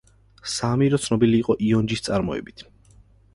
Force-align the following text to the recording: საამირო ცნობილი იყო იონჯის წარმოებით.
საამირო 0.53 0.99
ცნობილი 1.07 1.37
იყო 1.41 1.57
იონჯის 1.67 2.03
წარმოებით. 2.09 2.65